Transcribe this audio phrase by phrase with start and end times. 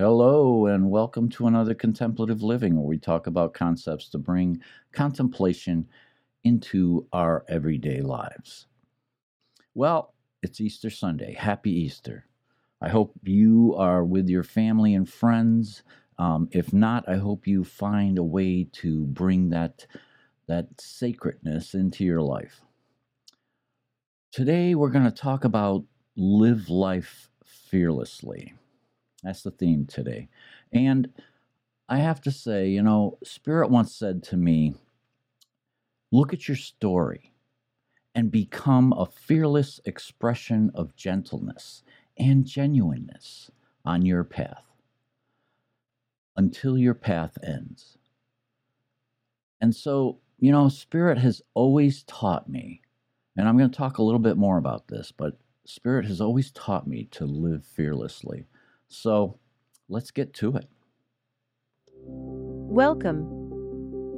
[0.00, 5.88] Hello, and welcome to another Contemplative Living, where we talk about concepts to bring contemplation
[6.44, 8.68] into our everyday lives.
[9.74, 11.34] Well, it's Easter Sunday.
[11.34, 12.26] Happy Easter.
[12.80, 15.82] I hope you are with your family and friends.
[16.16, 19.84] Um, if not, I hope you find a way to bring that,
[20.46, 22.60] that sacredness into your life.
[24.30, 25.82] Today, we're going to talk about
[26.14, 28.54] live life fearlessly.
[29.22, 30.28] That's the theme today.
[30.72, 31.12] And
[31.88, 34.74] I have to say, you know, Spirit once said to me,
[36.12, 37.32] look at your story
[38.14, 41.82] and become a fearless expression of gentleness
[42.18, 43.50] and genuineness
[43.84, 44.64] on your path
[46.36, 47.98] until your path ends.
[49.60, 52.80] And so, you know, Spirit has always taught me,
[53.36, 56.50] and I'm going to talk a little bit more about this, but Spirit has always
[56.52, 58.46] taught me to live fearlessly.
[58.88, 59.38] So
[59.88, 60.66] let's get to it.
[62.04, 63.26] Welcome.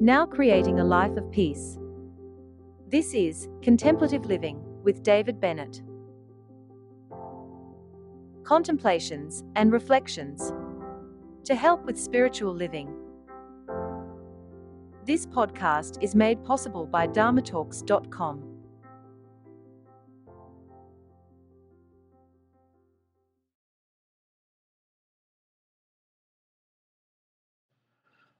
[0.00, 1.78] Now creating a life of peace.
[2.88, 5.82] This is Contemplative Living with David Bennett.
[8.44, 10.52] Contemplations and reflections
[11.44, 12.94] to help with spiritual living.
[15.04, 18.55] This podcast is made possible by dharmatalks.com.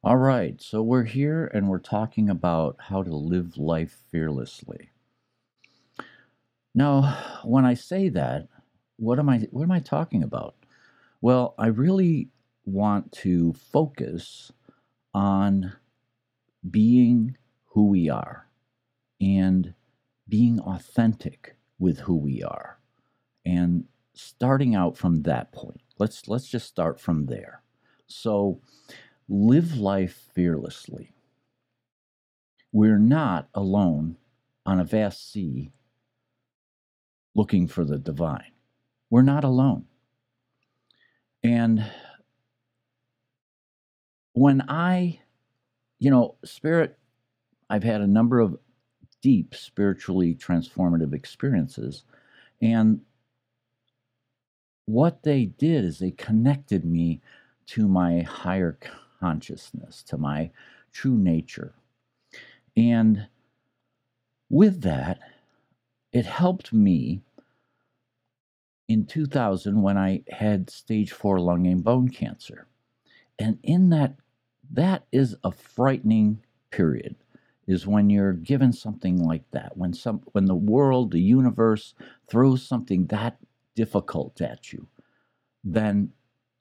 [0.02, 4.90] All right, so we're here and we're talking about how to live life fearlessly.
[6.74, 8.48] Now, when I say that,
[8.96, 10.54] what am I what am I talking about?
[11.20, 12.28] Well, I really
[12.64, 14.52] want to focus
[15.14, 15.74] on
[16.70, 17.36] being
[17.66, 18.48] who we are
[19.20, 19.74] and
[20.28, 22.78] being authentic with who we are
[23.44, 25.80] and starting out from that point.
[25.98, 27.62] Let's let's just start from there.
[28.08, 28.60] So,
[29.28, 31.12] live life fearlessly.
[32.72, 34.16] We're not alone
[34.64, 35.72] on a vast sea
[37.34, 38.52] looking for the divine.
[39.10, 39.84] We're not alone.
[41.42, 41.84] And
[44.32, 45.20] when I,
[45.98, 46.98] you know, spirit,
[47.70, 48.58] I've had a number of
[49.22, 52.04] deep spiritually transformative experiences.
[52.60, 53.00] And
[54.86, 57.20] what they did is they connected me
[57.66, 58.78] to my higher
[59.18, 60.50] consciousness, to my
[60.92, 61.74] true nature.
[62.76, 63.26] And
[64.48, 65.18] with that,
[66.12, 67.22] it helped me
[68.88, 72.66] in 2000 when I had stage four lung and bone cancer.
[73.38, 74.16] And in that,
[74.70, 77.16] that is a frightening period
[77.66, 81.94] is when you're given something like that when some when the world the universe
[82.28, 83.38] throws something that
[83.74, 84.86] difficult at you
[85.64, 86.10] then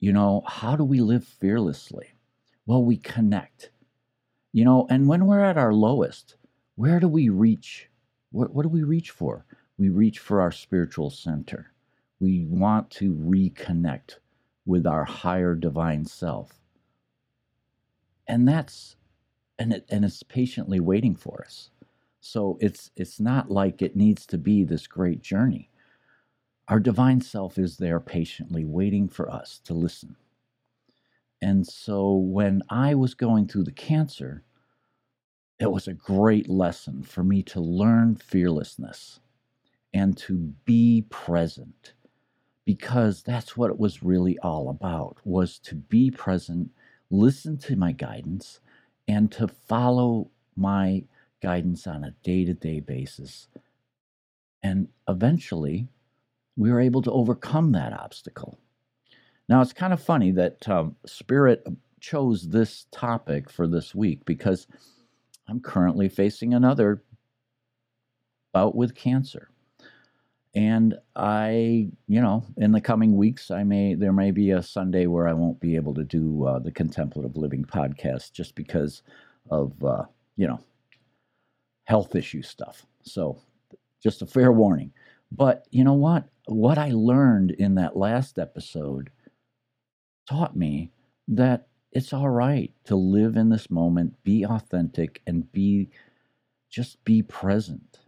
[0.00, 2.06] you know how do we live fearlessly
[2.66, 3.70] well, we connect.
[4.52, 6.36] You know, and when we're at our lowest,
[6.76, 7.88] where do we reach?
[8.32, 9.46] What, what do we reach for?
[9.78, 11.72] We reach for our spiritual center.
[12.20, 14.16] We want to reconnect
[14.64, 16.60] with our higher divine self.
[18.26, 18.96] And that's
[19.58, 21.70] and it and it's patiently waiting for us.
[22.20, 25.70] So it's it's not like it needs to be this great journey.
[26.68, 30.16] Our divine self is there patiently waiting for us to listen.
[31.42, 34.42] And so when I was going through the cancer,
[35.58, 39.20] it was a great lesson for me to learn fearlessness
[39.92, 41.94] and to be present
[42.64, 46.70] because that's what it was really all about was to be present
[47.10, 48.60] listen to my guidance
[49.06, 51.04] and to follow my
[51.40, 53.48] guidance on a day-to-day basis.
[54.62, 55.88] And eventually
[56.56, 58.58] we were able to overcome that obstacle
[59.48, 61.66] now, it's kind of funny that um, Spirit
[62.00, 64.66] chose this topic for this week because
[65.48, 67.02] I'm currently facing another
[68.52, 69.50] bout with cancer.
[70.54, 75.06] And I, you know, in the coming weeks, I may, there may be a Sunday
[75.06, 79.02] where I won't be able to do uh, the Contemplative Living podcast just because
[79.50, 80.04] of, uh,
[80.36, 80.58] you know,
[81.84, 82.86] health issue stuff.
[83.02, 83.38] So
[84.02, 84.92] just a fair warning.
[85.30, 86.24] But you know what?
[86.46, 89.10] What I learned in that last episode
[90.28, 90.90] taught me
[91.28, 95.88] that it's all right to live in this moment, be authentic, and be
[96.68, 98.00] just be present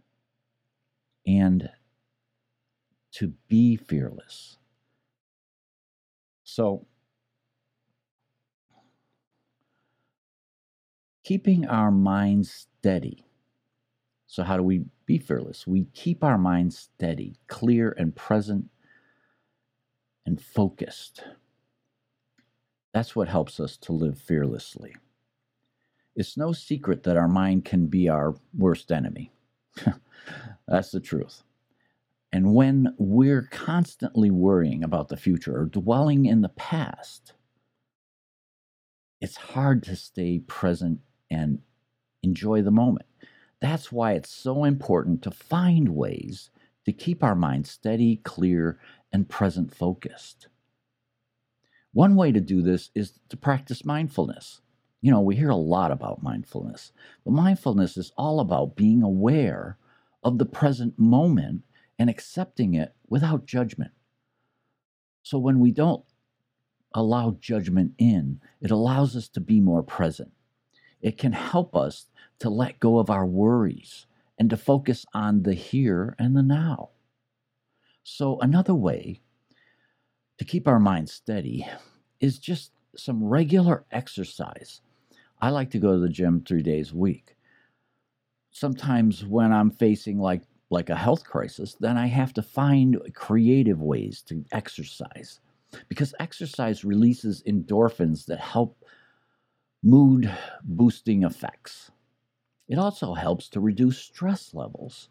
[1.25, 1.69] and
[3.11, 4.57] to be fearless.
[6.43, 6.85] So,
[11.23, 13.25] keeping our minds steady.
[14.27, 15.65] So, how do we be fearless?
[15.65, 18.69] We keep our minds steady, clear, and present
[20.25, 21.23] and focused
[22.93, 24.95] That's what helps us to live fearlessly.
[26.15, 29.31] It's no secret that our mind can be our worst enemy.
[30.67, 31.43] That's the truth.
[32.31, 37.33] And when we're constantly worrying about the future or dwelling in the past,
[39.21, 40.99] it's hard to stay present
[41.29, 41.59] and
[42.23, 43.05] enjoy the moment.
[43.61, 46.49] That's why it's so important to find ways
[46.85, 48.79] to keep our mind steady, clear,
[49.11, 50.47] and present focused.
[51.99, 54.61] One way to do this is to practice mindfulness.
[55.01, 56.93] You know, we hear a lot about mindfulness,
[57.25, 59.77] but mindfulness is all about being aware
[60.23, 61.63] of the present moment
[61.99, 63.91] and accepting it without judgment.
[65.23, 66.05] So when we don't
[66.93, 70.31] allow judgment in, it allows us to be more present.
[71.01, 72.05] It can help us
[72.39, 74.05] to let go of our worries
[74.37, 76.91] and to focus on the here and the now.
[78.03, 79.19] So, another way
[80.37, 81.67] to keep our mind steady
[82.19, 84.81] is just some regular exercise.
[85.41, 87.35] I like to go to the gym three days a week.
[88.51, 93.81] Sometimes when I'm facing like like a health crisis, then I have to find creative
[93.81, 95.39] ways to exercise
[95.87, 98.77] because exercise releases endorphins that help
[99.81, 100.31] mood
[100.63, 101.91] boosting effects.
[102.67, 105.09] It also helps to reduce stress levels,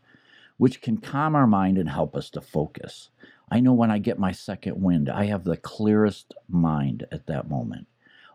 [0.58, 3.10] which can calm our mind and help us to focus.
[3.50, 7.48] I know when I get my second wind, I have the clearest mind at that
[7.48, 7.86] moment.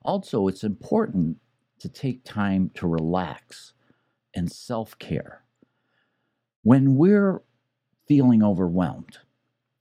[0.03, 1.37] Also, it's important
[1.79, 3.73] to take time to relax
[4.35, 5.43] and self care.
[6.63, 7.41] When we're
[8.07, 9.19] feeling overwhelmed,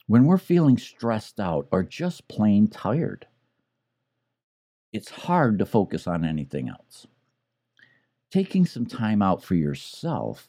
[0.06, 3.26] when we're feeling stressed out or just plain tired,
[4.93, 7.06] it's hard to focus on anything else
[8.32, 10.49] taking some time out for yourself,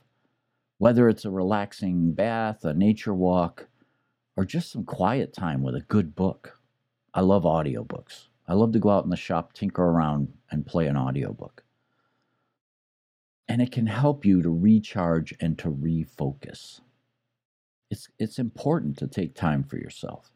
[0.77, 3.68] whether it's a relaxing bath, a nature walk,
[4.35, 6.59] or just some quiet time with a good book.
[7.13, 8.27] I love audiobooks.
[8.47, 11.63] I love to go out in the shop, tinker around, and play an audiobook.
[13.47, 16.81] And it can help you to recharge and to refocus.
[17.91, 20.31] It's, it's important to take time for yourself.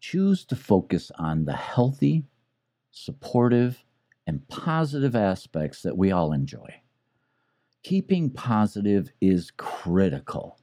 [0.00, 2.24] Choose to focus on the healthy,
[2.90, 3.84] supportive,
[4.26, 6.80] and positive aspects that we all enjoy.
[7.82, 10.58] Keeping positive is critical,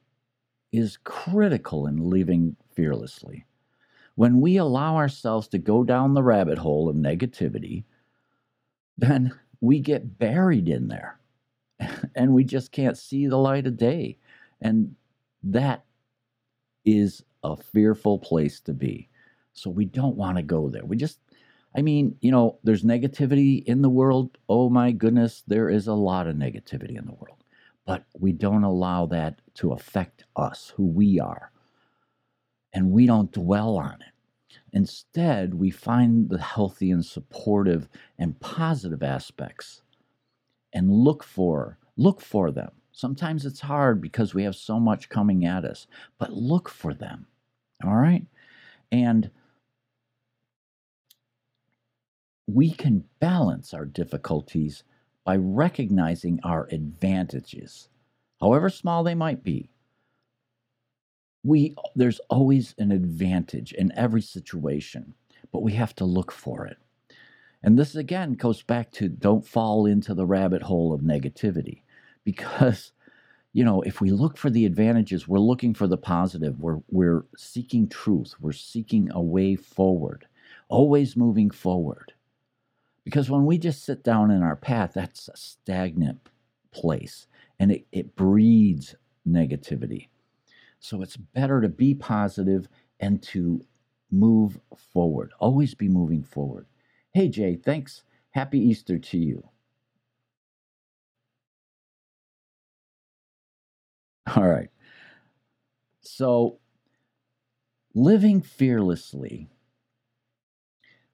[0.73, 3.45] is critical in living fearlessly.
[4.15, 7.85] When we allow ourselves to go down the rabbit hole of negativity,
[8.97, 11.19] then we get buried in there
[12.15, 14.17] and we just can't see the light of day.
[14.61, 14.95] And
[15.43, 15.85] that
[16.85, 19.09] is a fearful place to be.
[19.53, 20.85] So we don't want to go there.
[20.85, 21.19] We just
[21.75, 24.37] I mean, you know, there's negativity in the world.
[24.47, 27.42] Oh my goodness, there is a lot of negativity in the world.
[27.85, 31.51] But we don't allow that to affect us, who we are.
[32.73, 34.13] And we don't dwell on it.
[34.71, 37.87] Instead, we find the healthy and supportive
[38.17, 39.81] and positive aspects
[40.73, 42.71] and look for look for them.
[42.91, 45.87] Sometimes it's hard because we have so much coming at us,
[46.17, 47.27] but look for them.
[47.83, 48.25] All right?
[48.91, 49.29] And
[52.47, 54.83] we can balance our difficulties
[55.25, 57.89] by recognizing our advantages,
[58.39, 59.69] however small they might be.
[61.43, 65.13] We, there's always an advantage in every situation,
[65.51, 66.77] but we have to look for it.
[67.63, 71.81] And this again goes back to don't fall into the rabbit hole of negativity
[72.23, 72.91] because
[73.53, 77.25] you know if we look for the advantages we're looking for the positive we're we're
[77.37, 80.25] seeking truth we're seeking a way forward
[80.69, 82.13] always moving forward
[83.03, 86.29] because when we just sit down in our path, that's a stagnant
[86.71, 87.27] place
[87.59, 88.95] and it, it breeds
[89.27, 90.07] negativity.
[90.79, 92.67] So it's better to be positive
[92.99, 93.65] and to
[94.11, 95.31] move forward.
[95.39, 96.67] Always be moving forward.
[97.13, 98.03] Hey, Jay, thanks.
[98.31, 99.49] Happy Easter to you.
[104.35, 104.69] All right.
[106.01, 106.59] So,
[107.95, 109.49] living fearlessly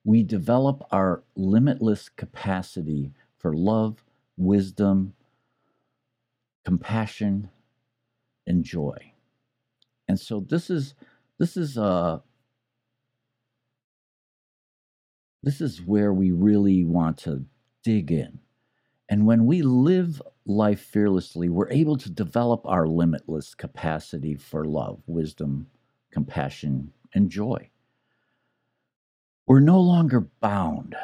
[0.09, 4.03] we develop our limitless capacity for love,
[4.37, 5.13] wisdom,
[6.65, 7.47] compassion,
[8.47, 9.13] and joy.
[10.07, 10.95] And so this is
[11.37, 12.21] this is uh
[15.43, 17.45] this is where we really want to
[17.83, 18.39] dig in.
[19.09, 25.03] And when we live life fearlessly, we're able to develop our limitless capacity for love,
[25.05, 25.67] wisdom,
[26.09, 27.69] compassion, and joy.
[29.49, 30.95] We're no longer bound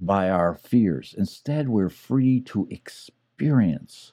[0.00, 1.16] by our fears.
[1.18, 4.12] Instead, we're free to experience.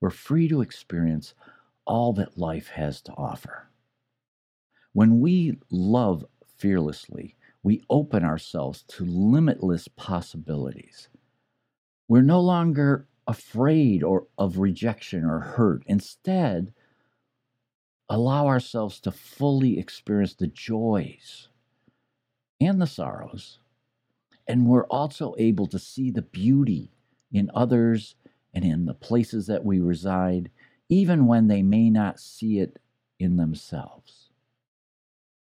[0.00, 1.34] We're free to experience
[1.86, 3.70] all that life has to offer.
[4.92, 6.24] When we love
[6.56, 11.08] fearlessly, we open ourselves to limitless possibilities.
[12.08, 15.84] We're no longer afraid or of rejection or hurt.
[15.86, 16.74] Instead,
[18.08, 21.50] allow ourselves to fully experience the joys
[22.60, 23.58] and the sorrows.
[24.46, 26.90] And we're also able to see the beauty
[27.32, 28.14] in others
[28.54, 30.50] and in the places that we reside,
[30.88, 32.78] even when they may not see it
[33.18, 34.30] in themselves.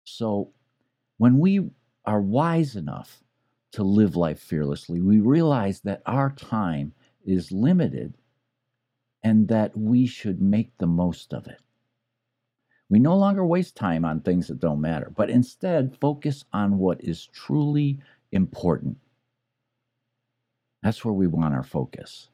[0.06, 0.52] So,
[1.18, 1.72] when we
[2.06, 3.24] are wise enough
[3.72, 6.94] to live life fearlessly, we realize that our time
[7.26, 8.16] is limited
[9.24, 11.60] and that we should make the most of it.
[12.90, 17.04] We no longer waste time on things that don't matter, but instead focus on what
[17.04, 18.00] is truly
[18.32, 18.98] important.
[20.82, 22.30] That's where we want our focus.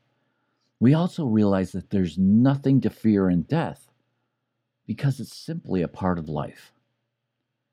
[0.80, 3.90] We also realize that there's nothing to fear in death
[4.88, 6.74] because it's simply a part of life.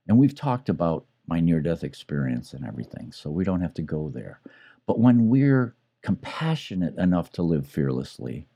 [0.06, 3.82] And we've talked about my near death experience and everything, so we don't have to
[3.82, 4.40] go there.
[4.86, 8.46] But when we're compassionate enough to live fearlessly,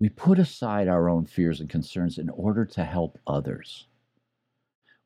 [0.00, 3.86] we put aside our own fears and concerns in order to help others.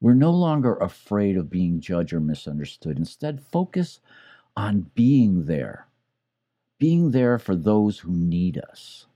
[0.00, 2.98] We're no longer afraid of being judged or misunderstood.
[2.98, 4.00] Instead, focus
[4.56, 5.86] on being there,
[6.78, 9.06] being there for those who need us.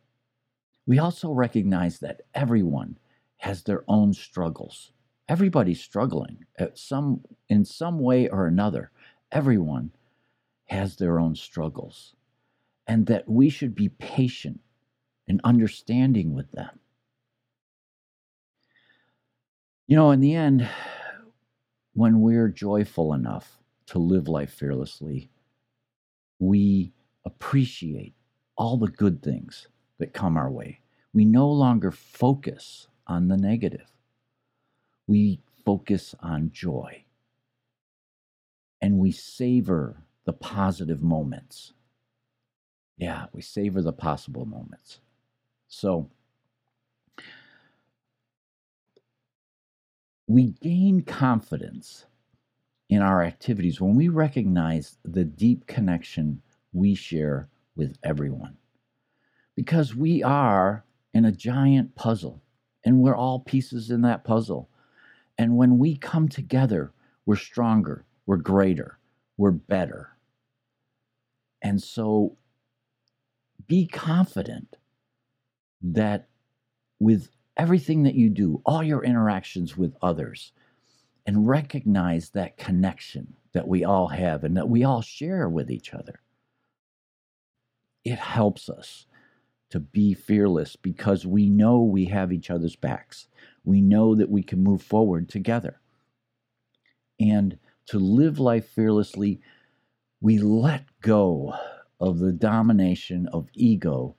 [0.87, 2.99] We also recognize that everyone
[3.39, 4.93] has their own struggles.
[5.29, 8.93] Everybody's struggling at some in some way or another.
[9.33, 9.91] Everyone
[10.67, 12.15] has their own struggles.
[12.87, 14.61] And that we should be patient
[15.29, 16.79] and understanding with them.
[19.87, 20.69] You know, in the end,
[21.95, 25.31] when we're joyful enough to live life fearlessly,
[26.39, 26.93] we
[27.25, 28.15] appreciate
[28.57, 29.69] all the good things
[29.99, 30.81] that come our way.
[31.13, 33.87] We no longer focus on the negative
[35.07, 37.05] we focus on joy
[38.81, 41.73] and we savor the positive moments.
[42.99, 45.01] Yeah, we savor the possible moments.
[45.69, 46.11] So
[50.27, 52.07] we gain confidence
[52.89, 56.41] in our activities when we recognize the deep connection
[56.73, 58.57] we share with everyone.
[59.55, 62.43] Because we are in a giant puzzle
[62.85, 64.69] and we're all pieces in that puzzle.
[65.39, 66.93] And when we come together,
[67.25, 68.99] we're stronger, we're greater,
[69.37, 70.11] we're better.
[71.63, 72.37] And so
[73.67, 74.77] be confident
[75.95, 76.29] that
[76.99, 80.53] with everything that you do, all your interactions with others,
[81.27, 85.93] and recognize that connection that we all have and that we all share with each
[85.93, 86.21] other.
[88.05, 89.07] It helps us
[89.71, 93.27] to be fearless because we know we have each other's backs
[93.67, 95.81] we know that we can move forward together.
[97.21, 99.41] And to live life fearlessly,
[100.21, 101.55] we let go
[102.01, 104.15] of the domination of ego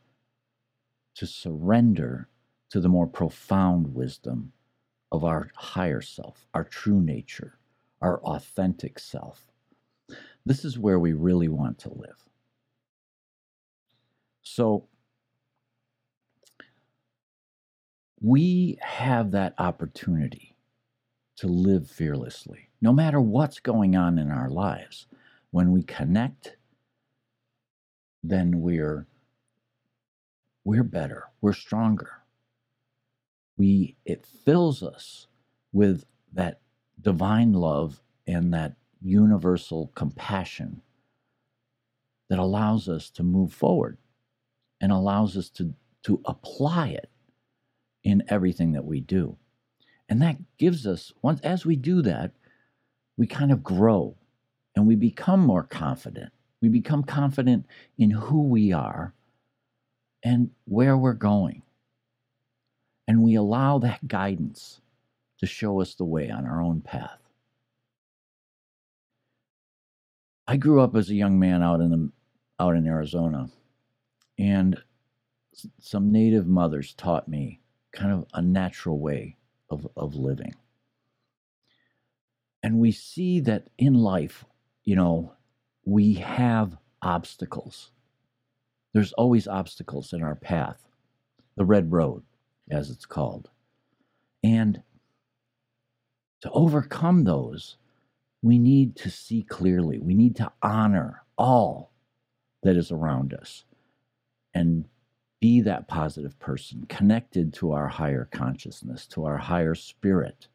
[1.18, 2.30] to surrender
[2.70, 4.54] to the more profound wisdom
[5.12, 7.58] of our higher self, our true nature,
[8.02, 9.52] our authentic self.
[10.46, 12.24] This is where we really want to live.
[14.44, 14.88] So,
[18.22, 20.56] we have that opportunity
[21.38, 25.08] to live fearlessly, no matter what's going on in our lives.
[25.52, 26.58] When we connect,
[28.24, 29.08] then we're
[30.68, 32.12] we're better, we're stronger.
[33.56, 35.28] We it fills us
[35.72, 36.60] with that
[37.00, 40.82] divine love and that universal compassion
[42.30, 43.98] that allows us to move forward
[44.82, 47.10] and allows us to to apply it
[48.04, 49.38] in everything that we do.
[50.10, 52.34] And that gives us, once as we do that,
[53.16, 54.18] we kind of grow
[54.76, 56.34] and we become more confident.
[56.62, 57.66] We become confident
[57.98, 59.14] in who we are
[60.28, 61.62] and where we're going.
[63.08, 64.82] And we allow that guidance
[65.40, 67.20] to show us the way on our own path.
[70.46, 72.12] I grew up as a young man out in the
[72.60, 73.50] out in Arizona,
[74.38, 74.78] and
[75.80, 77.62] some native mothers taught me
[77.94, 79.38] kind of a natural way
[79.70, 80.56] of, of living.
[82.62, 84.44] And we see that in life,
[84.84, 85.34] you know,
[85.86, 87.92] we have obstacles.
[88.98, 90.88] There's always obstacles in our path,
[91.58, 92.24] the red road,
[92.72, 93.52] as it's called.
[94.44, 94.84] And
[96.42, 97.78] to overcome those,
[98.42, 100.00] we need to see clearly.
[100.00, 101.92] We need to honor all
[102.64, 103.66] that is around us
[104.54, 104.86] and
[105.42, 110.48] be that positive person, connected to our higher consciousness, to our higher spirit.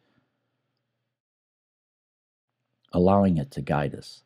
[2.93, 4.25] allowing it to guide us.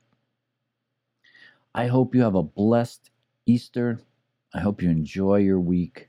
[1.75, 3.11] I hope you have a blessed
[3.47, 4.01] Easter.
[4.57, 6.09] I hope you enjoy your week.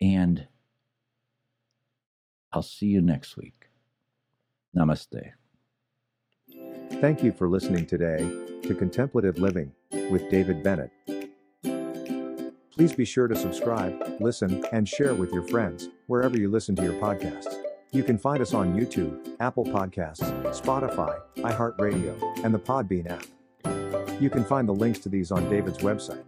[0.00, 0.48] And
[2.52, 3.68] I'll see you next week.
[4.76, 5.30] Namaste.
[7.00, 8.28] Thank you for listening today
[8.62, 9.70] to Contemplative Living
[10.10, 10.90] with David Bennett.
[12.72, 16.82] Please be sure to subscribe, listen, and share with your friends wherever you listen to
[16.82, 17.54] your podcasts.
[17.92, 20.28] You can find us on YouTube, Apple Podcasts,
[20.60, 24.20] Spotify, iHeartRadio, and the Podbean app.
[24.20, 26.24] You can find the links to these on David's website,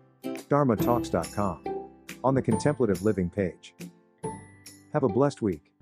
[0.49, 1.65] dharmatalks.com,
[2.25, 3.75] on the Contemplative Living page.
[4.93, 5.73] Have a blessed week.